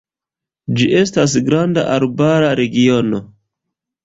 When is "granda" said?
1.51-1.83